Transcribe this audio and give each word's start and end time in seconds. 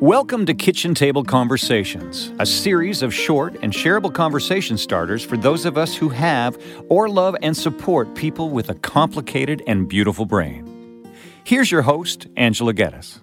Welcome 0.00 0.44
to 0.44 0.52
Kitchen 0.52 0.94
Table 0.94 1.24
Conversations, 1.24 2.30
a 2.38 2.44
series 2.44 3.00
of 3.00 3.14
short 3.14 3.56
and 3.62 3.72
shareable 3.72 4.12
conversation 4.12 4.76
starters 4.76 5.24
for 5.24 5.38
those 5.38 5.64
of 5.64 5.78
us 5.78 5.96
who 5.96 6.10
have 6.10 6.62
or 6.90 7.08
love 7.08 7.34
and 7.40 7.56
support 7.56 8.14
people 8.14 8.50
with 8.50 8.68
a 8.68 8.74
complicated 8.74 9.62
and 9.66 9.88
beautiful 9.88 10.26
brain. 10.26 11.10
Here's 11.44 11.70
your 11.70 11.80
host, 11.80 12.26
Angela 12.36 12.74
Geddes. 12.74 13.20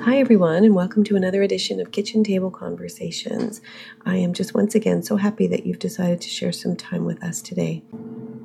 Hi, 0.00 0.16
everyone, 0.16 0.64
and 0.64 0.74
welcome 0.74 1.04
to 1.04 1.14
another 1.14 1.42
edition 1.42 1.78
of 1.78 1.92
Kitchen 1.92 2.24
Table 2.24 2.50
Conversations. 2.50 3.60
I 4.06 4.16
am 4.16 4.32
just 4.32 4.54
once 4.54 4.74
again 4.74 5.02
so 5.02 5.16
happy 5.16 5.46
that 5.48 5.66
you've 5.66 5.78
decided 5.78 6.22
to 6.22 6.28
share 6.30 6.52
some 6.52 6.74
time 6.74 7.04
with 7.04 7.22
us 7.22 7.42
today. 7.42 7.82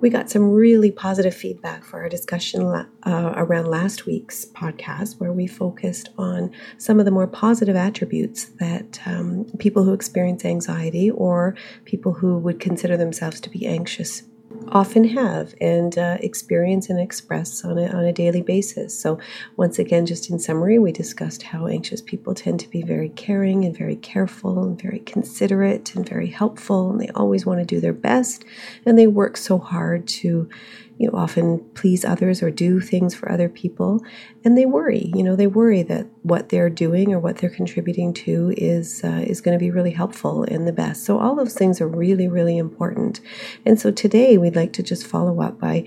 We 0.06 0.12
got 0.12 0.30
some 0.30 0.52
really 0.52 0.92
positive 0.92 1.34
feedback 1.34 1.84
for 1.84 2.00
our 2.00 2.10
discussion 2.10 2.62
uh, 2.62 3.34
around 3.36 3.66
last 3.66 4.06
week's 4.06 4.46
podcast, 4.46 5.20
where 5.20 5.34
we 5.34 5.48
focused 5.48 6.10
on 6.16 6.52
some 6.78 7.00
of 7.00 7.06
the 7.06 7.12
more 7.12 7.26
positive 7.26 7.76
attributes 7.76 8.46
that 8.60 9.00
um, 9.08 9.46
people 9.58 9.84
who 9.84 9.94
experience 9.94 10.46
anxiety 10.46 11.10
or 11.10 11.56
people 11.86 12.14
who 12.14 12.38
would 12.38 12.60
consider 12.60 12.96
themselves 12.96 13.42
to 13.42 13.50
be 13.50 13.66
anxious 13.66 14.22
often 14.70 15.04
have 15.06 15.56
and 15.62 15.98
uh, 15.98 16.18
experience 16.20 16.90
and 16.90 17.00
express 17.00 17.64
on 17.64 17.78
a, 17.78 17.88
on 17.88 18.04
a 18.04 18.14
daily 18.14 18.42
basis. 18.42 18.98
So, 19.00 19.20
once 19.58 19.80
again, 19.80 20.06
just 20.06 20.30
in 20.30 20.40
summary, 20.40 20.80
we 20.80 20.92
discussed 20.92 21.44
how 21.44 21.68
anxious 21.68 22.02
people 22.02 22.34
tend 22.34 22.60
to 22.62 22.70
be 22.70 22.82
very 22.82 23.10
caring 23.10 23.66
and 23.66 23.78
very 23.78 23.96
careful 23.96 24.64
and 24.64 24.82
very 24.82 25.00
considerate 25.00 25.96
and 25.96 26.08
very 26.08 26.28
helpful, 26.28 26.92
and 26.92 27.00
they 27.00 27.10
always 27.10 27.46
want 27.46 27.60
to 27.60 27.66
do 27.66 27.80
their 27.80 27.94
best, 27.94 28.46
and 28.86 28.98
they 28.98 29.08
work 29.08 29.38
so 29.38 29.58
hard 29.58 30.08
to 30.08 30.50
you 30.98 31.08
know 31.08 31.18
often 31.18 31.60
please 31.74 32.06
others 32.06 32.42
or 32.42 32.50
do 32.50 32.80
things 32.80 33.14
for 33.14 33.32
other 33.32 33.50
people. 33.50 34.04
And 34.44 34.58
they 34.58 34.66
worry 34.66 35.12
you 35.16 35.24
know 35.24 35.36
they 35.36 35.48
worry 35.48 35.84
that 35.84 36.08
what 36.24 36.50
they're 36.50 36.70
doing 36.70 37.14
or 37.14 37.20
what 37.20 37.38
they're 37.38 37.50
contributing 37.50 38.14
to 38.14 38.54
is 38.58 39.04
uh, 39.04 39.24
is 39.26 39.42
going 39.42 39.58
to 39.58 39.64
be 39.64 39.72
really 39.72 39.92
helpful 39.92 40.44
and 40.44 40.68
the 40.68 40.74
best. 40.74 41.04
So 41.04 41.20
all 41.20 41.36
those 41.36 41.54
things 41.54 41.82
are 41.82 41.88
really 41.88 42.28
really 42.28 42.58
important. 42.58 43.22
And 43.66 43.80
so 43.80 43.92
today 43.92 44.38
we'd 44.38 44.56
like 44.56 44.74
to 44.74 44.84
just 44.84 45.06
follow 45.06 45.42
up 45.42 45.60
by 45.60 45.86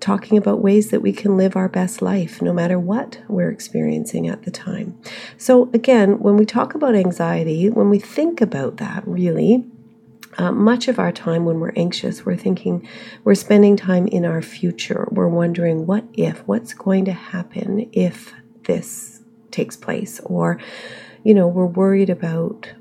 talking 0.00 0.38
about 0.38 0.62
ways 0.62 0.90
that 0.90 1.02
we 1.02 1.12
can 1.12 1.36
live 1.36 1.56
our 1.56 1.68
best 1.68 2.00
life 2.00 2.40
no 2.40 2.52
matter 2.52 2.78
what 2.78 3.20
we're 3.28 3.50
experiencing 3.50 4.26
at 4.26 4.44
the 4.44 4.50
time. 4.50 4.98
So 5.36 5.70
again 5.74 6.18
when 6.18 6.36
we 6.36 6.46
talk 6.46 6.74
about 6.74 6.94
anxiety 6.94 7.68
when 7.68 7.90
we 7.90 7.98
think 7.98 8.40
about 8.40 8.78
that 8.78 9.06
really 9.06 9.66
uh, 10.40 10.50
much 10.50 10.88
of 10.88 10.98
our 10.98 11.12
time 11.12 11.44
when 11.44 11.60
we're 11.60 11.74
anxious, 11.76 12.24
we're 12.24 12.34
thinking, 12.34 12.88
we're 13.24 13.34
spending 13.34 13.76
time 13.76 14.06
in 14.06 14.24
our 14.24 14.40
future. 14.40 15.06
We're 15.10 15.28
wondering, 15.28 15.86
what 15.86 16.04
if? 16.14 16.38
What's 16.48 16.72
going 16.72 17.04
to 17.04 17.12
happen 17.12 17.90
if 17.92 18.32
this 18.62 19.20
takes 19.50 19.76
place? 19.76 20.18
Or, 20.20 20.58
you 21.24 21.34
know, 21.34 21.46
we're 21.46 21.66
worried 21.66 22.08
about 22.08 22.72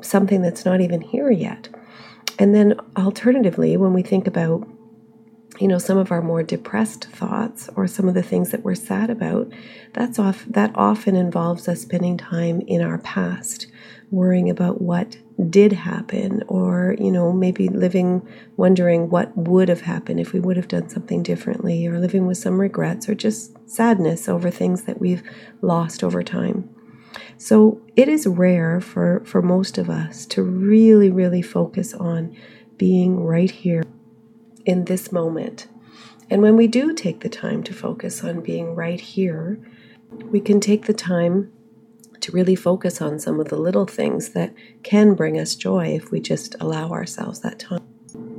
something 0.00 0.42
that's 0.42 0.64
not 0.64 0.80
even 0.80 1.00
here 1.00 1.30
yet. 1.30 1.68
And 2.40 2.52
then, 2.52 2.74
alternatively, 2.96 3.76
when 3.76 3.92
we 3.92 4.02
think 4.02 4.26
about 4.26 4.66
you 5.60 5.68
know 5.68 5.78
some 5.78 5.98
of 5.98 6.10
our 6.10 6.22
more 6.22 6.42
depressed 6.42 7.04
thoughts 7.04 7.68
or 7.76 7.86
some 7.86 8.08
of 8.08 8.14
the 8.14 8.22
things 8.22 8.50
that 8.50 8.64
we're 8.64 8.74
sad 8.74 9.10
about 9.10 9.52
that's 9.92 10.18
off 10.18 10.46
that 10.46 10.72
often 10.74 11.14
involves 11.14 11.68
us 11.68 11.82
spending 11.82 12.16
time 12.16 12.62
in 12.62 12.80
our 12.80 12.96
past 12.96 13.66
worrying 14.12 14.50
about 14.50 14.80
what 14.80 15.16
did 15.48 15.72
happen 15.72 16.42
or 16.46 16.94
you 17.00 17.10
know 17.10 17.32
maybe 17.32 17.68
living 17.68 18.26
wondering 18.56 19.08
what 19.08 19.36
would 19.36 19.68
have 19.68 19.80
happened 19.80 20.20
if 20.20 20.32
we 20.32 20.38
would 20.38 20.56
have 20.56 20.68
done 20.68 20.88
something 20.88 21.22
differently 21.22 21.86
or 21.86 21.98
living 21.98 22.26
with 22.26 22.36
some 22.36 22.60
regrets 22.60 23.08
or 23.08 23.14
just 23.14 23.56
sadness 23.68 24.28
over 24.28 24.50
things 24.50 24.82
that 24.84 25.00
we've 25.00 25.22
lost 25.62 26.04
over 26.04 26.22
time. 26.22 26.68
So 27.38 27.80
it 27.96 28.08
is 28.08 28.26
rare 28.26 28.80
for 28.80 29.22
for 29.24 29.40
most 29.40 29.78
of 29.78 29.88
us 29.88 30.26
to 30.26 30.42
really 30.42 31.10
really 31.10 31.42
focus 31.42 31.94
on 31.94 32.36
being 32.76 33.24
right 33.24 33.50
here 33.50 33.82
in 34.66 34.84
this 34.84 35.10
moment. 35.10 35.68
And 36.30 36.42
when 36.42 36.56
we 36.56 36.66
do 36.66 36.94
take 36.94 37.20
the 37.20 37.28
time 37.28 37.62
to 37.64 37.74
focus 37.74 38.22
on 38.22 38.42
being 38.42 38.74
right 38.74 39.00
here 39.00 39.58
we 40.30 40.40
can 40.40 40.60
take 40.60 40.84
the 40.84 40.92
time 40.92 41.50
to 42.22 42.32
really 42.32 42.54
focus 42.54 43.02
on 43.02 43.18
some 43.18 43.40
of 43.40 43.48
the 43.48 43.56
little 43.56 43.86
things 43.86 44.30
that 44.30 44.54
can 44.82 45.14
bring 45.14 45.38
us 45.38 45.54
joy 45.54 45.88
if 45.88 46.10
we 46.10 46.20
just 46.20 46.56
allow 46.60 46.90
ourselves 46.90 47.40
that 47.40 47.58
time. 47.58 47.82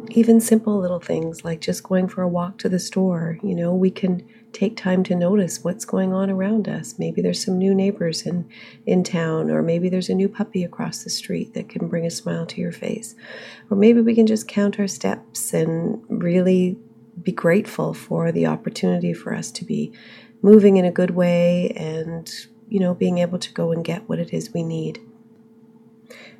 Even 0.09 0.39
simple 0.39 0.79
little 0.79 0.99
things 0.99 1.43
like 1.43 1.59
just 1.59 1.83
going 1.83 2.07
for 2.07 2.21
a 2.21 2.27
walk 2.27 2.57
to 2.59 2.69
the 2.69 2.79
store, 2.79 3.39
you 3.43 3.55
know, 3.55 3.73
we 3.73 3.89
can 3.89 4.27
take 4.51 4.77
time 4.77 5.03
to 5.03 5.15
notice 5.15 5.63
what's 5.63 5.85
going 5.85 6.13
on 6.13 6.29
around 6.29 6.69
us. 6.69 6.99
Maybe 6.99 7.21
there's 7.21 7.43
some 7.43 7.57
new 7.57 7.73
neighbors 7.73 8.21
in, 8.21 8.47
in 8.85 9.03
town, 9.03 9.49
or 9.49 9.63
maybe 9.63 9.89
there's 9.89 10.09
a 10.09 10.15
new 10.15 10.29
puppy 10.29 10.63
across 10.63 11.03
the 11.03 11.09
street 11.09 11.53
that 11.55 11.69
can 11.69 11.87
bring 11.87 12.05
a 12.05 12.11
smile 12.11 12.45
to 12.45 12.61
your 12.61 12.71
face. 12.71 13.15
Or 13.69 13.77
maybe 13.77 14.01
we 14.01 14.13
can 14.13 14.27
just 14.27 14.47
count 14.47 14.79
our 14.79 14.87
steps 14.87 15.53
and 15.53 16.03
really 16.07 16.77
be 17.21 17.31
grateful 17.31 17.93
for 17.93 18.31
the 18.31 18.45
opportunity 18.45 19.13
for 19.13 19.33
us 19.33 19.51
to 19.51 19.65
be 19.65 19.91
moving 20.41 20.77
in 20.77 20.85
a 20.85 20.91
good 20.91 21.11
way 21.11 21.73
and 21.75 22.31
you 22.73 22.79
know, 22.79 22.95
being 22.95 23.19
able 23.19 23.37
to 23.37 23.53
go 23.53 23.71
and 23.71 23.85
get 23.85 24.09
what 24.09 24.17
it 24.17 24.33
is 24.33 24.51
we 24.51 24.63
need. 24.63 24.99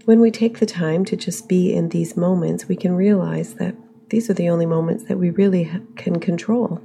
When 0.06 0.20
we 0.20 0.32
take 0.32 0.58
the 0.58 0.66
time 0.66 1.06
to 1.06 1.16
just 1.16 1.48
be 1.48 1.72
in 1.72 1.90
these 1.90 2.18
moments, 2.18 2.68
we 2.68 2.76
can 2.76 2.96
realize 2.96 3.54
that 3.56 3.76
these 4.10 4.32
are 4.32 4.34
the 4.34 4.50
only 4.50 4.66
moments 4.66 5.04
that 5.04 5.20
we 5.20 5.30
really 5.30 5.72
can 5.96 6.20
control. 6.20 6.82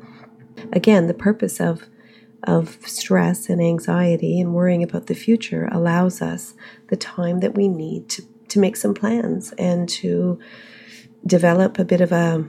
Again, 0.71 1.07
the 1.07 1.15
purpose 1.15 1.61
of 1.61 1.87
of 2.45 2.79
stress 2.87 3.49
and 3.49 3.61
anxiety 3.61 4.39
and 4.39 4.55
worrying 4.55 4.83
about 4.83 5.07
the 5.07 5.15
future 5.15 5.69
allows 5.73 6.21
us 6.21 6.55
the 6.89 6.97
time 6.97 7.41
that 7.41 7.57
we 7.57 7.69
need 7.69 8.09
to, 8.09 8.23
to 8.49 8.61
make 8.61 8.77
some 8.77 8.95
plans 8.95 9.53
and 9.59 9.89
to 9.89 10.39
develop 11.27 11.79
a 11.79 11.85
bit 11.85 12.01
of 12.01 12.13
a, 12.13 12.47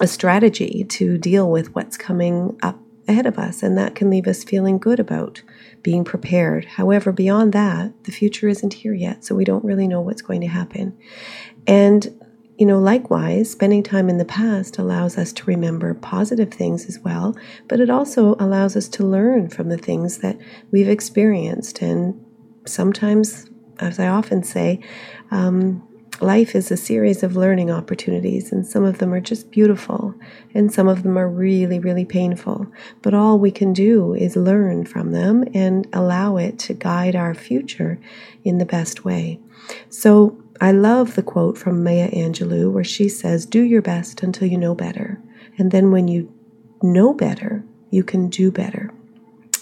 a 0.00 0.06
strategy 0.06 0.84
to 0.84 1.18
deal 1.18 1.50
with 1.50 1.74
what's 1.74 1.96
coming 1.96 2.56
up 2.62 2.78
ahead 3.08 3.26
of 3.26 3.36
us. 3.36 3.64
And 3.64 3.76
that 3.76 3.94
can 3.96 4.10
leave 4.10 4.28
us 4.28 4.44
feeling 4.44 4.78
good 4.78 5.00
about 5.00 5.42
being 5.84 6.02
prepared. 6.02 6.64
However, 6.64 7.12
beyond 7.12 7.52
that, 7.52 7.92
the 8.04 8.10
future 8.10 8.48
isn't 8.48 8.74
here 8.74 8.94
yet, 8.94 9.24
so 9.24 9.36
we 9.36 9.44
don't 9.44 9.64
really 9.64 9.86
know 9.86 10.00
what's 10.00 10.22
going 10.22 10.40
to 10.40 10.48
happen. 10.48 10.98
And 11.68 12.20
you 12.58 12.66
know, 12.66 12.78
likewise, 12.78 13.50
spending 13.50 13.82
time 13.82 14.08
in 14.08 14.18
the 14.18 14.24
past 14.24 14.78
allows 14.78 15.18
us 15.18 15.32
to 15.32 15.44
remember 15.44 15.92
positive 15.92 16.52
things 16.52 16.86
as 16.86 17.00
well, 17.00 17.36
but 17.68 17.80
it 17.80 17.90
also 17.90 18.36
allows 18.38 18.76
us 18.76 18.86
to 18.88 19.04
learn 19.04 19.48
from 19.48 19.70
the 19.70 19.78
things 19.78 20.18
that 20.18 20.38
we've 20.70 20.88
experienced. 20.88 21.82
And 21.82 22.24
sometimes, 22.64 23.50
as 23.80 23.98
I 23.98 24.06
often 24.06 24.44
say, 24.44 24.80
um, 25.32 25.82
life 26.20 26.54
is 26.54 26.70
a 26.70 26.76
series 26.76 27.22
of 27.22 27.36
learning 27.36 27.70
opportunities, 27.70 28.52
and 28.52 28.66
some 28.66 28.84
of 28.84 28.98
them 28.98 29.12
are 29.12 29.20
just 29.20 29.50
beautiful, 29.50 30.14
and 30.54 30.72
some 30.72 30.88
of 30.88 31.02
them 31.02 31.18
are 31.18 31.28
really, 31.28 31.78
really 31.78 32.04
painful. 32.04 32.66
But 33.02 33.14
all 33.14 33.38
we 33.38 33.50
can 33.50 33.72
do 33.72 34.14
is 34.14 34.36
learn 34.36 34.84
from 34.86 35.12
them 35.12 35.44
and 35.54 35.86
allow 35.92 36.36
it 36.36 36.58
to 36.60 36.74
guide 36.74 37.16
our 37.16 37.34
future 37.34 37.98
in 38.44 38.58
the 38.58 38.66
best 38.66 39.04
way. 39.04 39.40
So 39.88 40.40
I 40.60 40.72
love 40.72 41.14
the 41.14 41.22
quote 41.22 41.58
from 41.58 41.82
Maya 41.82 42.10
Angelou 42.10 42.70
where 42.70 42.84
she 42.84 43.08
says, 43.08 43.46
Do 43.46 43.62
your 43.62 43.82
best 43.82 44.22
until 44.22 44.48
you 44.48 44.58
know 44.58 44.74
better. 44.74 45.20
And 45.58 45.70
then 45.70 45.90
when 45.90 46.08
you 46.08 46.32
know 46.82 47.12
better, 47.12 47.64
you 47.90 48.04
can 48.04 48.28
do 48.28 48.50
better. 48.50 48.90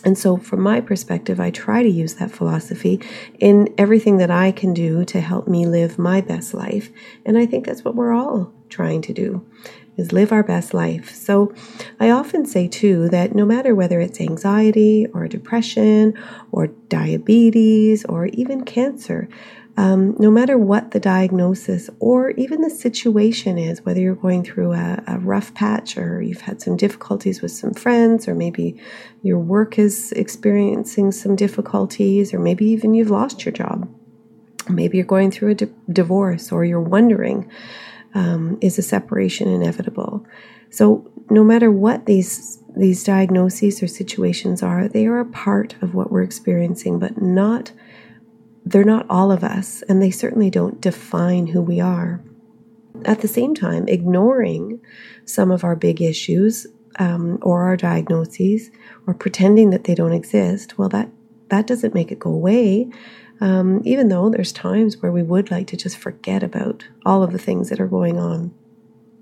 And 0.05 0.19
so, 0.19 0.37
from 0.37 0.61
my 0.61 0.81
perspective, 0.81 1.39
I 1.39 1.51
try 1.51 1.83
to 1.83 1.89
use 1.89 2.15
that 2.15 2.31
philosophy 2.31 3.01
in 3.39 3.73
everything 3.79 4.19
that 4.19 4.31
I 4.31 4.51
can 4.51 4.75
do 4.75 5.05
to 5.05 5.21
help 5.21 5.47
me 5.47 5.67
live 5.67 5.99
my 5.99 6.21
best 6.21 6.55
life. 6.55 6.91
And 7.25 7.39
I 7.39 7.47
think 7.47 7.67
that's 7.67 7.85
what 7.85 7.95
we're 7.95 8.13
all 8.13 8.53
trying 8.69 9.03
to 9.03 9.13
do 9.13 9.47
is 9.97 10.13
live 10.13 10.33
our 10.33 10.43
best 10.43 10.73
life. 10.73 11.15
So 11.15 11.55
I 12.01 12.11
often 12.11 12.47
say 12.47 12.67
too 12.67 13.09
that 13.11 13.35
no 13.35 13.45
matter 13.45 13.75
whether 13.75 14.01
it's 14.01 14.21
anxiety 14.21 15.07
or 15.13 15.29
depression 15.29 16.15
or 16.51 16.69
diabetes 16.89 18.05
or 18.07 18.27
even 18.27 18.65
cancer, 18.65 19.29
um, 19.77 20.15
no 20.19 20.31
matter 20.31 20.59
what 20.59 20.91
the 20.91 21.01
diagnosis 21.01 21.89
or 21.99 22.31
even 22.33 22.61
the 22.61 22.69
situation 22.69 23.57
is, 23.57 23.83
whether 23.85 24.01
you're 24.01 24.15
going 24.15 24.45
through 24.45 24.73
a, 24.73 25.03
a, 25.07 25.19
rough 25.19 25.55
patch 25.55 25.97
or 25.97 26.21
you've 26.21 26.43
had 26.43 26.61
some 26.61 26.77
difficulties 26.77 27.41
with 27.41 27.53
some 27.53 27.73
friends, 27.73 28.29
or 28.29 28.35
maybe 28.35 28.79
your 29.23 29.39
work 29.39 29.79
is 29.79 30.13
experiencing 30.13 31.11
some 31.11 31.35
difficulties, 31.37 32.35
or 32.35 32.39
maybe 32.39 32.67
even 32.67 32.93
you've 32.93 33.11
lost 33.11 33.47
your 33.47 33.53
job, 33.53 33.89
maybe 34.69 34.99
you're 34.99 35.07
going 35.07 35.31
through 35.31 35.53
a 35.53 35.55
di- 35.55 35.73
divorce, 35.91 36.53
or 36.53 36.67
you're 36.67 36.81
wondering, 36.81 37.51
um, 38.15 38.59
is 38.61 38.79
a 38.79 38.83
separation 38.83 39.49
inevitable? 39.49 40.27
So, 40.69 41.11
no 41.31 41.43
matter 41.45 41.71
what 41.71 42.05
these 42.05 42.59
these 42.77 43.05
diagnoses 43.05 43.83
or 43.83 43.87
situations 43.87 44.63
are, 44.63 44.89
they 44.89 45.07
are 45.07 45.21
a 45.21 45.27
part 45.27 45.77
of 45.83 45.95
what 45.95 46.11
we're 46.11 46.23
experiencing, 46.23 46.99
but 46.99 47.21
not 47.21 47.73
they're 48.65 48.85
not 48.85 49.07
all 49.11 49.33
of 49.33 49.43
us, 49.43 49.83
and 49.83 50.01
they 50.01 50.11
certainly 50.11 50.51
don't 50.51 50.81
define 50.81 51.49
who 51.49 51.61
we 51.61 51.81
are. 51.81 52.23
At 53.05 53.21
the 53.21 53.29
same 53.29 53.55
time, 53.55 53.89
ignoring 53.89 54.81
some 55.25 55.51
of 55.51 55.65
our 55.65 55.75
big 55.75 56.01
issues 56.01 56.67
um, 56.99 57.39
or 57.43 57.63
our 57.63 57.77
diagnoses 57.77 58.71
or 59.07 59.15
pretending 59.15 59.71
that 59.71 59.85
they 59.85 59.95
don't 59.95 60.13
exist, 60.13 60.79
well, 60.79 60.89
that 60.91 61.11
that 61.49 61.67
doesn't 61.67 61.95
make 61.95 62.13
it 62.13 62.19
go 62.19 62.31
away. 62.31 62.89
Um, 63.41 63.83
even 63.85 64.09
though 64.09 64.31
there's 64.31 64.53
times 64.53 65.03
where 65.03 65.11
we 65.11 65.23
would 65.23 65.51
like 65.51 65.67
to 65.69 65.77
just 65.77 65.99
forget 65.99 66.43
about 66.43 66.87
all 67.05 67.25
of 67.25 67.33
the 67.33 67.39
things 67.39 67.71
that 67.71 67.81
are 67.81 67.89
going 67.89 68.19
on. 68.19 68.55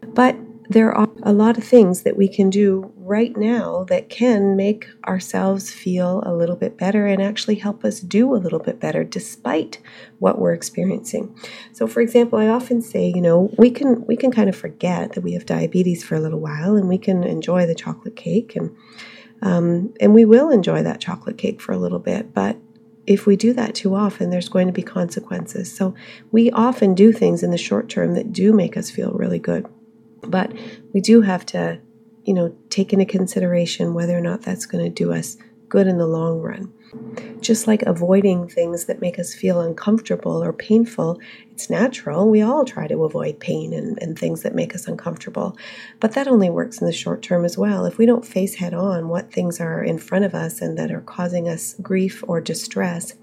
But 0.07 0.37
there 0.71 0.93
are 0.93 1.09
a 1.25 1.33
lot 1.33 1.59
of 1.59 1.65
things 1.65 2.03
that 2.03 2.17
we 2.17 2.29
can 2.29 2.49
do 2.49 2.93
right 2.97 3.37
now 3.37 3.83
that 3.89 4.09
can 4.09 4.55
make 4.55 4.87
ourselves 5.05 5.73
feel 5.73 6.23
a 6.25 6.33
little 6.33 6.55
bit 6.55 6.79
better 6.79 7.07
and 7.07 7.21
actually 7.21 7.57
help 7.57 7.85
us 7.85 7.99
do 7.99 8.37
a 8.37 8.39
little 8.39 8.61
bit 8.61 8.79
better 8.79 9.03
despite 9.03 9.81
what 10.21 10.39
we're 10.39 10.53
experiencing. 10.53 11.37
So 11.73 11.89
for 11.89 12.01
example, 12.01 12.39
I 12.39 12.47
often 12.47 12.83
say, 12.83 13.13
you 13.13 13.21
know, 13.21 13.53
we 13.59 13.73
can 13.73 14.07
we 14.07 14.17
can 14.17 14.31
kind 14.31 14.49
of 14.49 14.55
forget 14.55 15.15
that 15.15 15.23
we 15.23 15.33
have 15.33 15.45
diabetes 15.45 16.05
for 16.05 16.15
a 16.15 16.21
little 16.21 16.39
while 16.39 16.77
and 16.77 16.89
we 16.89 16.99
can 16.99 17.25
enjoy 17.25 17.67
the 17.67 17.75
chocolate 17.75 18.15
cake 18.15 18.55
and 18.55 18.75
um, 19.43 19.93
and 20.01 20.15
we 20.15 20.25
will 20.25 20.51
enjoy 20.51 20.85
that 20.85 21.01
chocolate 21.01 21.37
cake 21.37 21.61
for 21.61 21.73
a 21.73 21.79
little 21.79 21.99
bit, 21.99 22.33
but 22.33 22.57
if 23.07 23.27
we 23.27 23.35
do 23.35 23.53
that 23.55 23.75
too 23.75 23.97
often, 23.97 24.31
there's 24.31 24.51
going 24.51 24.69
to 24.69 24.73
be 24.73 24.83
consequences. 24.83 25.75
So 25.75 25.97
we 26.31 26.51
often 26.53 26.95
do 26.95 27.13
things 27.13 27.43
in 27.43 27.51
the 27.51 27.59
short 27.59 27.89
term 27.89 28.15
that 28.15 28.33
do 28.33 28.53
make 28.53 28.77
us 28.77 28.89
feel 28.89 29.11
really 29.13 29.41
good. 29.41 29.67
But 30.31 30.53
we 30.93 31.01
do 31.01 31.23
have 31.23 31.45
to, 31.47 31.81
you 32.25 32.35
know, 32.35 32.55
take 32.69 32.93
into 32.93 33.05
consideration 33.05 33.95
whether 33.95 34.17
or 34.17 34.21
not 34.21 34.43
that's 34.43 34.67
going 34.67 34.85
to 34.85 34.91
do 34.91 35.13
us 35.13 35.37
good 35.69 35.87
in 35.87 35.99
the 35.99 36.07
long 36.07 36.41
run. 36.41 36.73
Just 37.41 37.67
like 37.67 37.83
avoiding 37.83 38.49
things 38.49 38.87
that 38.87 39.01
make 39.01 39.19
us 39.19 39.33
feel 39.33 39.61
uncomfortable 39.61 40.43
or 40.43 40.53
painful, 40.53 41.21
it's 41.53 41.71
natural. 41.71 42.29
We 42.29 42.43
all 42.43 42.65
try 42.65 42.89
to 42.89 43.05
avoid 43.05 43.39
pain 43.39 43.73
and, 43.73 43.97
and 44.03 44.19
things 44.19 44.43
that 44.43 44.55
make 44.55 44.75
us 44.75 44.89
uncomfortable. 44.89 45.57
But 46.01 46.13
that 46.13 46.27
only 46.27 46.51
works 46.51 46.81
in 46.81 46.87
the 46.87 46.93
short 46.93 47.23
term 47.23 47.45
as 47.45 47.57
well. 47.57 47.87
If 47.87 47.97
we 47.97 48.07
don't 48.07 48.27
face 48.27 48.57
head 48.57 48.75
on 48.75 49.09
what 49.09 49.33
things 49.33 49.61
are 49.61 49.83
in 49.83 49.99
front 49.99 50.25
of 50.25 50.35
us 50.35 50.61
and 50.61 50.77
that 50.77 50.91
are 50.91 51.01
causing 51.01 51.49
us 51.49 51.77
grief 51.81 52.25
or 52.27 52.41
distress, 52.41 53.15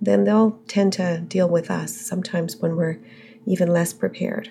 then 0.00 0.24
they'll 0.24 0.58
tend 0.66 0.94
to 0.94 1.20
deal 1.20 1.48
with 1.48 1.70
us 1.70 1.94
sometimes 1.94 2.56
when 2.56 2.74
we're 2.74 2.98
even 3.46 3.68
less 3.68 3.92
prepared. 3.92 4.50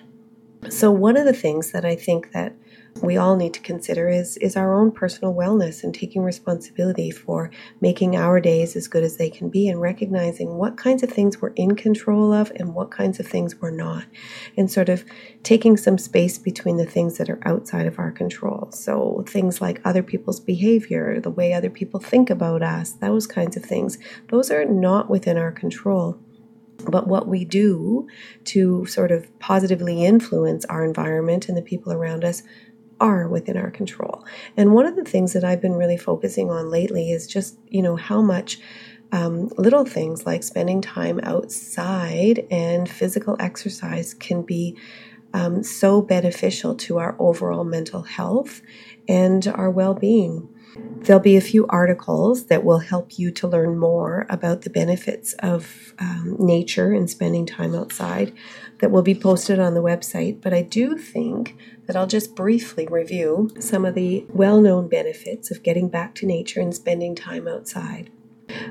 So 0.68 0.90
one 0.90 1.16
of 1.16 1.24
the 1.24 1.32
things 1.32 1.72
that 1.72 1.84
I 1.84 1.96
think 1.96 2.32
that 2.32 2.54
we 3.02 3.16
all 3.16 3.36
need 3.36 3.54
to 3.54 3.60
consider 3.60 4.08
is 4.08 4.36
is 4.38 4.56
our 4.56 4.74
own 4.74 4.90
personal 4.90 5.32
wellness 5.32 5.82
and 5.82 5.94
taking 5.94 6.22
responsibility 6.22 7.10
for 7.10 7.50
making 7.80 8.16
our 8.16 8.40
days 8.40 8.76
as 8.76 8.88
good 8.88 9.02
as 9.02 9.16
they 9.16 9.30
can 9.30 9.48
be 9.48 9.68
and 9.68 9.80
recognizing 9.80 10.56
what 10.56 10.76
kinds 10.76 11.02
of 11.02 11.10
things 11.10 11.40
we're 11.40 11.52
in 11.56 11.76
control 11.76 12.32
of 12.32 12.52
and 12.56 12.74
what 12.74 12.90
kinds 12.90 13.18
of 13.18 13.26
things 13.26 13.56
we're 13.60 13.70
not. 13.70 14.04
And 14.56 14.70
sort 14.70 14.88
of 14.88 15.04
taking 15.42 15.76
some 15.76 15.98
space 15.98 16.36
between 16.36 16.76
the 16.76 16.86
things 16.86 17.16
that 17.18 17.30
are 17.30 17.40
outside 17.46 17.86
of 17.86 17.98
our 17.98 18.10
control. 18.10 18.70
So 18.72 19.24
things 19.26 19.60
like 19.60 19.80
other 19.84 20.02
people's 20.02 20.40
behavior 20.40 21.20
the 21.20 21.30
way 21.30 21.52
other 21.52 21.70
people 21.70 22.00
think 22.00 22.28
about 22.28 22.62
us 22.62 22.92
those 22.92 23.26
kinds 23.26 23.56
of 23.56 23.64
things. 23.64 23.98
Those 24.28 24.50
are 24.50 24.64
not 24.64 25.08
within 25.08 25.38
our 25.38 25.52
control 25.52 26.18
but 26.88 27.06
what 27.06 27.26
we 27.26 27.44
do 27.44 28.08
to 28.44 28.86
sort 28.86 29.10
of 29.10 29.38
positively 29.38 30.04
influence 30.04 30.64
our 30.66 30.84
environment 30.84 31.48
and 31.48 31.56
the 31.56 31.62
people 31.62 31.92
around 31.92 32.24
us 32.24 32.42
are 33.00 33.28
within 33.28 33.56
our 33.56 33.70
control. 33.70 34.24
And 34.56 34.72
one 34.72 34.86
of 34.86 34.94
the 34.94 35.04
things 35.04 35.32
that 35.32 35.44
I've 35.44 35.60
been 35.60 35.74
really 35.74 35.96
focusing 35.96 36.50
on 36.50 36.70
lately 36.70 37.10
is 37.10 37.26
just, 37.26 37.58
you 37.68 37.82
know, 37.82 37.96
how 37.96 38.20
much 38.20 38.58
um, 39.12 39.50
little 39.56 39.84
things 39.84 40.26
like 40.26 40.42
spending 40.42 40.80
time 40.80 41.18
outside 41.22 42.46
and 42.50 42.88
physical 42.88 43.36
exercise 43.40 44.14
can 44.14 44.42
be 44.42 44.76
um, 45.32 45.62
so 45.62 46.02
beneficial 46.02 46.74
to 46.74 46.98
our 46.98 47.16
overall 47.18 47.64
mental 47.64 48.02
health 48.02 48.60
and 49.08 49.46
our 49.48 49.70
well 49.70 49.94
being. 49.94 50.48
There'll 50.76 51.20
be 51.20 51.36
a 51.36 51.40
few 51.40 51.66
articles 51.68 52.46
that 52.46 52.64
will 52.64 52.78
help 52.78 53.18
you 53.18 53.30
to 53.32 53.48
learn 53.48 53.78
more 53.78 54.26
about 54.28 54.62
the 54.62 54.70
benefits 54.70 55.32
of 55.40 55.94
um, 55.98 56.36
nature 56.38 56.92
and 56.92 57.08
spending 57.08 57.46
time 57.46 57.74
outside 57.74 58.32
that 58.78 58.90
will 58.90 59.02
be 59.02 59.14
posted 59.14 59.58
on 59.58 59.74
the 59.74 59.82
website. 59.82 60.40
But 60.40 60.54
I 60.54 60.62
do 60.62 60.96
think 60.96 61.56
that 61.86 61.96
I'll 61.96 62.06
just 62.06 62.36
briefly 62.36 62.86
review 62.86 63.50
some 63.58 63.84
of 63.84 63.94
the 63.94 64.24
well 64.28 64.60
known 64.60 64.88
benefits 64.88 65.50
of 65.50 65.62
getting 65.62 65.88
back 65.88 66.14
to 66.16 66.26
nature 66.26 66.60
and 66.60 66.74
spending 66.74 67.14
time 67.14 67.48
outside. 67.48 68.10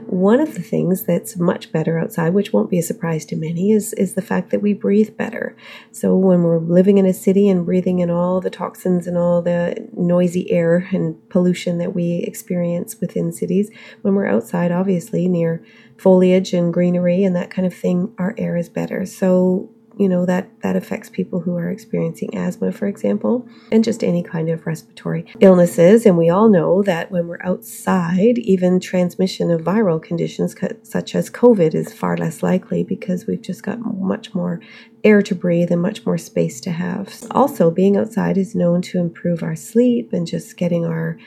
One 0.06 0.39
of 0.39 0.56
the 0.56 0.62
things 0.62 1.03
that's 1.03 1.38
much 1.38 1.71
better 1.71 1.97
outside, 1.97 2.33
which 2.33 2.53
won't 2.53 2.69
be 2.69 2.80
a 2.80 2.83
surprise 2.83 3.25
to 3.25 3.36
many, 3.36 3.71
is, 3.71 3.94
is 3.94 4.13
the 4.13 4.21
fact 4.21 4.51
that 4.51 4.62
we 4.62 4.74
breathe 4.74 5.15
better. 5.18 5.56
So, 5.91 6.15
when 6.15 6.44
we're 6.44 6.59
living 6.59 6.97
in 6.97 7.06
a 7.06 7.13
city 7.13 7.50
and 7.50 7.65
breathing 7.65 8.00
in 8.00 8.09
all 8.09 8.41
the 8.41 8.50
toxins 8.50 9.07
and 9.07 9.18
all 9.18 9.41
the 9.41 9.88
noisy 9.95 10.50
air 10.51 10.88
and 10.91 11.18
pollution 11.30 11.77
that 11.77 11.95
we 11.95 12.24
experience 12.27 13.00
within 13.00 13.31
cities, 13.31 13.71
when 14.01 14.15
we're 14.15 14.27
outside, 14.27 14.71
obviously, 14.71 15.27
near 15.27 15.63
foliage 15.97 16.53
and 16.53 16.74
greenery 16.74 17.24
and 17.24 17.36
that 17.36 17.50
kind 17.50 17.65
of 17.65 17.74
thing, 17.74 18.13
our 18.18 18.33
air 18.38 18.56
is 18.56 18.69
better. 18.69 19.06
So, 19.06 19.69
you 20.00 20.07
know 20.07 20.25
that 20.25 20.50
that 20.62 20.78
affects 20.78 21.10
people 21.10 21.42
who 21.42 21.57
are 21.57 21.69
experiencing 21.69 22.36
asthma 22.36 22.72
for 22.72 22.88
example 22.88 23.46
and 23.69 23.84
just 23.84 24.01
any 24.01 24.24
kind 24.24 24.50
of 24.50 24.66
respiratory 24.66 25.25
illnesses. 25.42 26.06
And 26.06 26.18
we 26.18 26.30
all 26.30 26.48
know 26.48 26.81
that 26.84 27.12
when 27.12 27.28
we're 27.28 27.44
outside 27.44 28.38
even 28.40 28.80
transmission 28.80 29.51
of 29.51 29.62
viral 29.62 30.01
conditions 30.01 30.56
such 30.84 31.16
as 31.16 31.30
covid 31.30 31.75
is 31.75 31.92
far 31.92 32.16
less 32.16 32.42
likely 32.42 32.81
because 32.84 33.28
we've 33.28 33.42
just 33.42 33.62
got 33.62 33.80
much 33.80 34.34
more 34.34 34.62
air 35.04 35.22
to 35.22 35.36
breathe 35.36 35.72
and 35.72 35.81
much 35.81 36.06
more 36.06 36.18
space 36.18 36.62
to 36.62 36.72
have. 36.72 37.13
Also 37.31 37.69
being 37.69 37.98
outside 37.98 38.38
is 38.38 38.56
known 38.56 38.81
to 38.81 39.00
improve 39.00 39.44
our 39.44 39.56
sleep 39.56 40.13
and 40.13 40.25
just 40.25 40.56
getting 40.56 40.86
our 40.86 41.18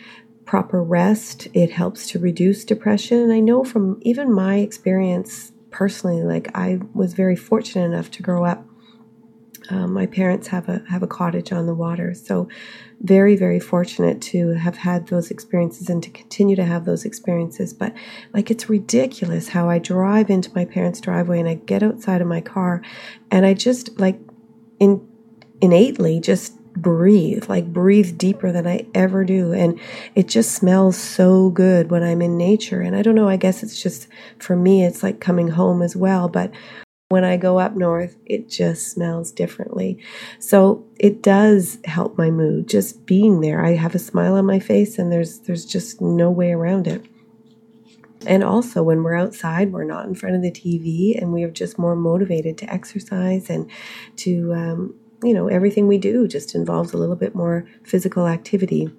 proper 0.44 0.82
rest. 0.82 1.48
It 1.52 1.70
helps 1.70 2.08
to 2.08 2.18
reduce 2.18 2.64
depression. 2.64 3.18
And 3.18 3.32
i 3.32 3.40
know 3.40 3.64
from 3.64 3.98
even 4.02 4.32
my 4.32 4.56
experience 4.56 5.51
personally, 5.72 6.22
like 6.22 6.48
I 6.54 6.80
was 6.94 7.14
very 7.14 7.36
fortunate 7.36 7.84
enough 7.84 8.10
to 8.12 8.22
grow 8.22 8.44
up. 8.44 8.64
Um, 9.70 9.92
my 9.92 10.06
parents 10.06 10.48
have 10.48 10.68
a 10.68 10.82
have 10.88 11.02
a 11.02 11.06
cottage 11.06 11.52
on 11.52 11.66
the 11.66 11.74
water, 11.74 12.14
so 12.14 12.48
very 13.00 13.36
very 13.36 13.60
fortunate 13.60 14.20
to 14.20 14.50
have 14.50 14.76
had 14.76 15.08
those 15.08 15.30
experiences 15.30 15.88
and 15.88 16.02
to 16.02 16.10
continue 16.10 16.56
to 16.56 16.64
have 16.64 16.84
those 16.84 17.04
experiences. 17.04 17.72
But 17.72 17.94
like 18.34 18.50
it's 18.50 18.68
ridiculous 18.68 19.48
how 19.48 19.68
I 19.68 19.78
drive 19.78 20.30
into 20.30 20.50
my 20.54 20.64
parents' 20.64 21.00
driveway 21.00 21.40
and 21.40 21.48
I 21.48 21.54
get 21.54 21.82
outside 21.82 22.20
of 22.20 22.26
my 22.26 22.40
car, 22.40 22.82
and 23.30 23.46
I 23.46 23.54
just 23.54 23.98
like 23.98 24.18
in 24.78 25.06
innately 25.60 26.20
just 26.20 26.54
breathe, 26.74 27.48
like 27.48 27.72
breathe 27.72 28.18
deeper 28.18 28.52
than 28.52 28.66
I 28.66 28.86
ever 28.94 29.24
do. 29.24 29.52
And 29.52 29.78
it 30.14 30.28
just 30.28 30.52
smells 30.54 30.96
so 30.96 31.50
good 31.50 31.90
when 31.90 32.02
I'm 32.02 32.22
in 32.22 32.36
nature. 32.36 32.80
And 32.80 32.96
I 32.96 33.02
don't 33.02 33.14
know, 33.14 33.28
I 33.28 33.36
guess 33.36 33.62
it's 33.62 33.80
just 33.82 34.08
for 34.38 34.56
me, 34.56 34.84
it's 34.84 35.02
like 35.02 35.20
coming 35.20 35.48
home 35.48 35.82
as 35.82 35.94
well. 35.96 36.28
But 36.28 36.52
when 37.08 37.24
I 37.24 37.36
go 37.36 37.58
up 37.58 37.76
north, 37.76 38.16
it 38.24 38.48
just 38.48 38.88
smells 38.88 39.32
differently. 39.32 39.98
So 40.38 40.84
it 40.98 41.22
does 41.22 41.78
help 41.84 42.16
my 42.16 42.30
mood 42.30 42.68
just 42.68 43.04
being 43.04 43.42
there. 43.42 43.62
I 43.62 43.72
have 43.72 43.94
a 43.94 43.98
smile 43.98 44.34
on 44.34 44.46
my 44.46 44.58
face 44.58 44.98
and 44.98 45.12
there's 45.12 45.40
there's 45.40 45.66
just 45.66 46.00
no 46.00 46.30
way 46.30 46.52
around 46.52 46.86
it. 46.86 47.04
And 48.26 48.44
also, 48.44 48.82
when 48.82 49.02
we're 49.02 49.16
outside, 49.16 49.72
we're 49.72 49.84
not 49.84 50.06
in 50.06 50.14
front 50.14 50.36
of 50.36 50.42
the 50.42 50.50
TV 50.50 51.20
and 51.20 51.32
we 51.32 51.42
are 51.42 51.50
just 51.50 51.78
more 51.78 51.96
motivated 51.96 52.56
to 52.58 52.72
exercise 52.72 53.50
and 53.50 53.70
to 54.16 54.54
um, 54.54 54.94
you 55.22 55.34
know, 55.34 55.48
everything 55.48 55.86
we 55.86 55.98
do 55.98 56.26
just 56.26 56.54
involves 56.54 56.92
a 56.92 56.96
little 56.96 57.16
bit 57.16 57.34
more 57.34 57.66
physical 57.84 58.26
activity. 58.26 58.90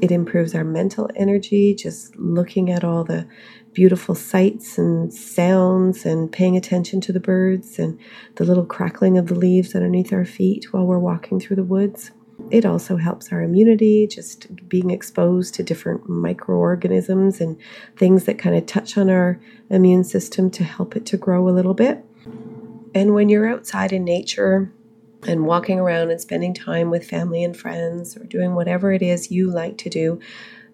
It 0.00 0.10
improves 0.10 0.54
our 0.54 0.64
mental 0.64 1.10
energy, 1.16 1.74
just 1.74 2.16
looking 2.16 2.70
at 2.70 2.84
all 2.84 3.04
the 3.04 3.26
beautiful 3.72 4.14
sights 4.14 4.78
and 4.78 5.12
sounds 5.12 6.04
and 6.04 6.30
paying 6.30 6.56
attention 6.56 7.00
to 7.00 7.12
the 7.12 7.20
birds 7.20 7.78
and 7.78 7.98
the 8.36 8.44
little 8.44 8.64
crackling 8.64 9.16
of 9.16 9.28
the 9.28 9.34
leaves 9.34 9.74
underneath 9.74 10.12
our 10.12 10.24
feet 10.24 10.72
while 10.72 10.84
we're 10.84 10.98
walking 10.98 11.38
through 11.38 11.56
the 11.56 11.64
woods. 11.64 12.10
It 12.50 12.64
also 12.64 12.96
helps 12.96 13.30
our 13.30 13.42
immunity, 13.42 14.06
just 14.06 14.68
being 14.68 14.90
exposed 14.90 15.54
to 15.54 15.62
different 15.62 16.08
microorganisms 16.08 17.40
and 17.40 17.56
things 17.96 18.24
that 18.24 18.38
kind 18.38 18.56
of 18.56 18.66
touch 18.66 18.96
on 18.96 19.10
our 19.10 19.40
immune 19.68 20.04
system 20.04 20.50
to 20.52 20.64
help 20.64 20.96
it 20.96 21.06
to 21.06 21.16
grow 21.16 21.48
a 21.48 21.50
little 21.50 21.74
bit. 21.74 22.04
And 22.94 23.14
when 23.14 23.28
you're 23.28 23.48
outside 23.48 23.92
in 23.92 24.04
nature, 24.04 24.72
and 25.26 25.46
walking 25.46 25.78
around 25.78 26.10
and 26.10 26.20
spending 26.20 26.54
time 26.54 26.90
with 26.90 27.08
family 27.08 27.44
and 27.44 27.56
friends 27.56 28.16
or 28.16 28.24
doing 28.24 28.54
whatever 28.54 28.92
it 28.92 29.02
is 29.02 29.30
you 29.30 29.50
like 29.50 29.76
to 29.78 29.90
do, 29.90 30.20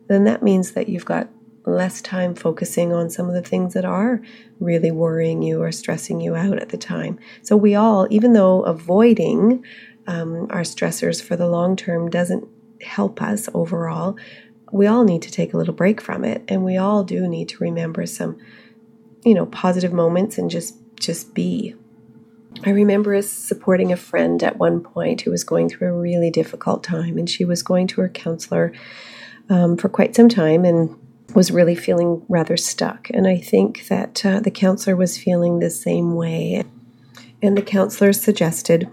then 0.09 0.25
that 0.25 0.43
means 0.43 0.73
that 0.73 0.89
you've 0.89 1.05
got 1.05 1.29
less 1.65 2.01
time 2.01 2.35
focusing 2.35 2.93
on 2.93 3.11
some 3.11 3.29
of 3.29 3.35
the 3.35 3.43
things 3.43 3.75
that 3.75 3.85
are 3.85 4.23
really 4.61 4.93
worrying 4.93 5.43
you 5.43 5.61
or 5.61 5.73
stressing 5.73 6.21
you 6.21 6.37
out 6.37 6.59
at 6.59 6.69
the 6.69 6.79
time. 6.79 7.19
So, 7.43 7.57
we 7.57 7.75
all, 7.75 8.07
even 8.11 8.33
though 8.33 8.63
avoiding 8.63 9.65
um, 10.07 10.47
our 10.51 10.63
stressors 10.63 11.23
for 11.23 11.35
the 11.35 11.49
long 11.49 11.75
term 11.75 12.09
doesn't 12.09 12.47
help 12.83 13.21
us 13.21 13.49
overall, 13.53 14.17
we 14.73 14.87
all 14.87 15.05
need 15.05 15.23
to 15.23 15.31
take 15.31 15.55
a 15.55 15.57
little 15.57 15.75
break 15.75 16.01
from 16.01 16.25
it. 16.25 16.43
And 16.49 16.65
we 16.65 16.77
all 16.77 17.05
do 17.05 17.27
need 17.29 17.49
to 17.51 17.63
remember 17.63 18.07
some, 18.07 18.39
you 19.25 19.35
know, 19.35 19.47
positive 19.47 19.93
moments 19.93 20.39
and 20.39 20.51
just 20.51 20.77
just 20.99 21.35
be 21.35 21.75
I 22.65 22.71
remember 22.71 23.21
supporting 23.23 23.93
a 23.93 23.97
friend 23.97 24.43
at 24.43 24.59
one 24.59 24.81
point 24.81 25.21
who 25.21 25.31
was 25.31 25.45
going 25.45 25.69
through 25.69 25.89
a 25.89 26.01
really 26.01 26.31
difficult 26.31 26.83
time, 26.83 27.19
and 27.19 27.29
she 27.29 27.45
was 27.45 27.63
going 27.63 27.87
to 27.89 28.01
her 28.01 28.09
counselor 28.09 28.73
um, 29.49 29.77
for 29.77 29.89
quite 29.89 30.17
some 30.17 30.29
time. 30.29 30.65
And 30.65 30.97
was 31.35 31.51
really 31.51 31.75
feeling 31.75 32.23
rather 32.29 32.57
stuck. 32.57 33.11
And 33.11 33.27
I 33.27 33.37
think 33.37 33.89
that 33.89 34.25
uh, 34.25 34.41
the 34.41 34.51
counselor 34.51 34.97
was 34.97 35.19
feeling 35.19 35.59
the 35.59 35.71
same 35.71 36.15
way. 36.15 36.65
And 37.43 37.57
the 37.57 37.63
counselor 37.63 38.13
suggested 38.13 38.89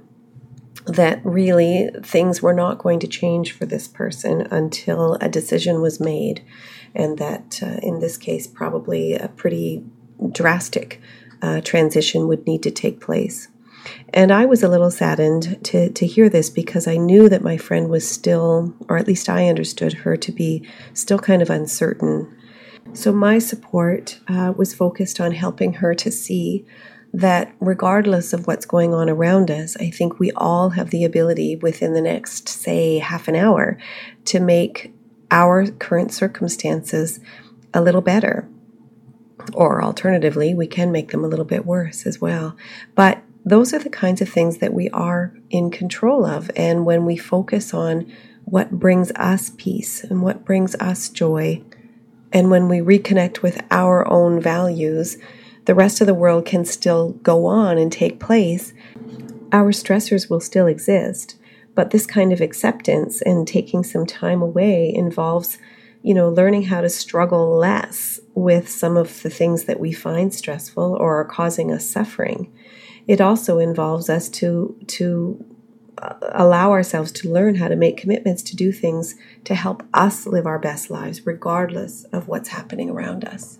that 0.86 1.22
really 1.24 1.90
things 2.04 2.42
were 2.42 2.54
not 2.54 2.80
going 2.80 3.00
to 3.00 3.08
change 3.08 3.54
for 3.54 3.66
this 3.66 3.88
person 3.88 4.42
until 4.52 5.16
a 5.22 5.30
decision 5.30 5.82
was 5.82 6.00
made. 6.00 6.44
And 6.94 7.18
that 7.18 7.60
uh, 7.64 7.80
in 7.82 8.00
this 8.00 8.18
case, 8.18 8.46
probably 8.46 9.14
a 9.14 9.30
pretty 9.30 9.84
drastic 10.32 11.00
uh, 11.42 11.62
transition 11.62 12.28
would 12.28 12.46
need 12.46 12.64
to 12.64 12.72
take 12.72 13.00
place. 13.00 13.48
And 14.14 14.32
I 14.32 14.46
was 14.46 14.64
a 14.64 14.70
little 14.70 14.92
saddened 14.92 15.64
to, 15.66 15.90
to 15.90 16.06
hear 16.06 16.30
this 16.30 16.50
because 16.50 16.88
I 16.88 16.98
knew 16.98 17.30
that 17.30 17.42
my 17.42 17.58
friend 17.58 17.90
was 17.90 18.10
still, 18.10 18.74
or 18.88 18.98
at 18.98 19.08
least 19.08 19.30
I 19.30 19.50
understood 19.50 19.94
her 19.94 20.16
to 20.18 20.32
be 20.32 20.68
still 20.94 21.20
kind 21.20 21.42
of 21.42 21.50
uncertain. 21.50 22.36
So 22.94 23.12
my 23.12 23.40
support 23.40 24.20
uh, 24.28 24.54
was 24.56 24.74
focused 24.74 25.20
on 25.20 25.32
helping 25.32 25.74
her 25.74 25.96
to 25.96 26.12
see 26.12 26.66
that 27.14 27.54
regardless 27.60 28.34
of 28.34 28.48
what's 28.48 28.66
going 28.66 28.94
on 28.94 29.10
around 29.10 29.52
us, 29.52 29.78
I 29.78 29.90
think 29.90 30.20
we 30.20 30.32
all 30.32 30.72
have 30.72 30.90
the 30.90 31.04
ability 31.04 31.56
within 31.56 31.94
the 31.94 32.02
next, 32.02 32.50
say, 32.50 32.98
half 33.00 33.28
an 33.28 33.36
hour 33.36 33.78
to 34.26 34.40
make 34.40 34.94
our 35.30 35.68
current 35.68 36.12
circumstances 36.12 37.20
a 37.74 37.82
little 37.82 38.02
better. 38.02 38.48
Or 39.54 39.84
alternatively, 39.84 40.54
we 40.54 40.68
can 40.68 40.92
make 40.92 41.12
them 41.12 41.24
a 41.24 41.28
little 41.28 41.46
bit 41.46 41.66
worse 41.66 42.06
as 42.06 42.20
well. 42.20 42.56
But 42.96 43.22
those 43.46 43.74
are 43.74 43.80
the 43.80 43.90
kinds 43.90 44.22
of 44.22 44.30
things 44.30 44.60
that 44.60 44.74
we 44.74 44.90
are 44.92 45.34
in 45.50 45.70
control 45.70 46.26
of. 46.26 46.50
And 46.56 46.86
when 46.86 47.06
we 47.06 47.18
focus 47.18 47.74
on 47.74 48.12
what 48.46 48.72
brings 48.72 49.12
us 49.14 49.52
peace 49.58 50.04
and 50.04 50.22
what 50.22 50.46
brings 50.46 50.76
us 50.76 51.10
joy, 51.10 51.62
and 52.32 52.50
when 52.50 52.68
we 52.68 52.80
reconnect 52.80 53.42
with 53.42 53.62
our 53.70 54.08
own 54.08 54.40
values, 54.42 55.18
the 55.66 55.76
rest 55.76 56.02
of 56.02 56.08
the 56.08 56.14
world 56.14 56.46
can 56.46 56.66
still 56.66 57.12
go 57.24 57.46
on 57.46 57.78
and 57.78 57.92
take 57.92 58.20
place. 58.20 58.74
Our 59.52 59.72
stressors 59.72 60.30
will 60.30 60.40
still 60.40 60.68
exist, 60.68 61.38
but 61.76 61.92
this 61.92 62.08
kind 62.08 62.34
of 62.34 62.42
acceptance 62.42 63.22
and 63.22 63.48
taking 63.48 63.84
some 63.84 64.06
time 64.06 64.42
away 64.42 64.94
involves, 64.94 65.58
you 66.02 66.14
know, 66.14 66.28
learning 66.28 66.64
how 66.64 66.82
to 66.82 66.90
struggle 66.90 67.56
less 67.56 68.20
with 68.34 68.68
some 68.68 68.98
of 68.98 69.22
the 69.22 69.30
things 69.30 69.66
that 69.66 69.80
we 69.80 69.94
find 69.94 70.34
stressful 70.34 70.98
or 71.00 71.20
are 71.20 71.26
causing 71.26 71.72
us 71.72 71.86
suffering 71.86 72.52
it 73.08 73.22
also 73.22 73.60
involves 73.60 74.10
us 74.10 74.30
to 74.30 74.76
to 74.88 75.44
uh, 76.02 76.16
allow 76.32 76.72
ourselves 76.72 77.12
to 77.12 77.32
learn 77.32 77.56
how 77.56 77.68
to 77.68 77.76
make 77.76 77.98
commitments 77.98 78.42
to 78.44 78.56
do 78.56 78.72
things 78.72 79.16
to 79.44 79.56
help 79.56 79.84
us 79.94 80.26
live 80.26 80.46
our 80.46 80.60
best 80.60 80.90
lives 80.90 81.26
regardless 81.26 82.04
of 82.06 82.28
what's 82.28 82.50
happening 82.50 82.90
around 82.90 83.24
us. 83.26 83.60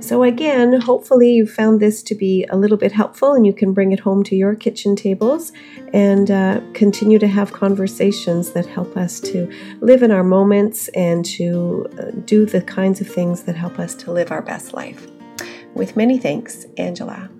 So, 0.00 0.22
again, 0.22 0.80
hopefully, 0.80 1.30
you 1.30 1.46
found 1.46 1.80
this 1.80 2.02
to 2.04 2.14
be 2.14 2.44
a 2.50 2.56
little 2.56 2.76
bit 2.76 2.92
helpful 2.92 3.32
and 3.32 3.46
you 3.46 3.52
can 3.52 3.72
bring 3.72 3.92
it 3.92 4.00
home 4.00 4.22
to 4.24 4.36
your 4.36 4.54
kitchen 4.54 4.94
tables 4.94 5.52
and 5.94 6.30
uh, 6.30 6.60
continue 6.74 7.18
to 7.18 7.26
have 7.26 7.52
conversations 7.52 8.52
that 8.52 8.66
help 8.66 8.96
us 8.96 9.20
to 9.20 9.50
live 9.80 10.02
in 10.02 10.10
our 10.10 10.24
moments 10.24 10.88
and 10.88 11.24
to 11.24 11.86
uh, 11.98 12.10
do 12.24 12.44
the 12.44 12.60
kinds 12.60 13.00
of 13.00 13.08
things 13.08 13.44
that 13.44 13.56
help 13.56 13.78
us 13.78 13.94
to 13.94 14.12
live 14.12 14.30
our 14.30 14.42
best 14.42 14.74
life. 14.74 15.06
With 15.74 15.96
many 15.96 16.18
thanks, 16.18 16.66
Angela. 16.76 17.30